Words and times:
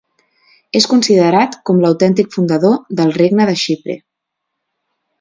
És 0.79 0.87
considerat 0.93 1.59
com 1.71 1.83
l'autèntic 1.85 2.33
fundador 2.39 2.75
del 3.01 3.15
regne 3.21 3.49
de 3.53 3.57
Xipre. 3.67 4.01